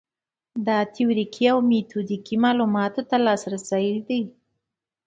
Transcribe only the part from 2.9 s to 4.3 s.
ته لاسرسی دی.